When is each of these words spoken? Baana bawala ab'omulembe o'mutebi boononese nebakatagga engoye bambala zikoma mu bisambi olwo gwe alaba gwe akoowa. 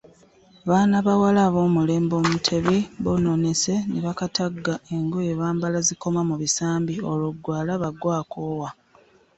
Baana 0.69 0.95
bawala 1.07 1.39
ab'omulembe 1.47 2.13
o'mutebi 2.19 2.77
boononese 3.03 3.75
nebakatagga 3.91 4.73
engoye 4.95 5.31
bambala 5.41 5.77
zikoma 5.87 6.21
mu 6.29 6.35
bisambi 6.41 6.95
olwo 7.11 7.29
gwe 7.43 7.53
alaba 7.61 7.89
gwe 7.99 8.11
akoowa. 8.21 8.69